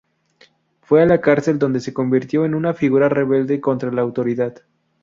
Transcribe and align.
Fue 0.81 1.03
a 1.03 1.05
la 1.05 1.21
cárcel 1.21 1.59
donde 1.59 1.79
se 1.79 1.93
convirtió 1.93 2.43
en 2.43 2.55
una 2.55 2.73
figura 2.73 3.07
rebelde 3.07 3.61
contra 3.61 3.91
la 3.91 4.01
autoridad. 4.01 4.63